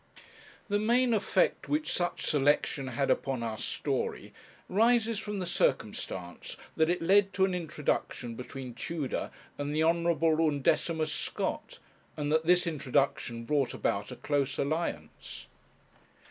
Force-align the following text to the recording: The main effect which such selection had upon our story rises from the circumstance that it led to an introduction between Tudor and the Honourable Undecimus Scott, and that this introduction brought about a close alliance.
The 0.67 0.79
main 0.79 1.13
effect 1.13 1.69
which 1.69 1.93
such 1.93 2.25
selection 2.25 2.87
had 2.87 3.11
upon 3.11 3.43
our 3.43 3.59
story 3.59 4.33
rises 4.67 5.19
from 5.19 5.37
the 5.37 5.45
circumstance 5.45 6.57
that 6.75 6.89
it 6.89 7.03
led 7.03 7.33
to 7.33 7.45
an 7.45 7.53
introduction 7.53 8.33
between 8.33 8.73
Tudor 8.73 9.29
and 9.59 9.75
the 9.75 9.83
Honourable 9.83 10.37
Undecimus 10.49 11.11
Scott, 11.13 11.77
and 12.17 12.31
that 12.31 12.47
this 12.47 12.65
introduction 12.65 13.43
brought 13.45 13.75
about 13.75 14.11
a 14.11 14.15
close 14.15 14.57
alliance. 14.57 15.45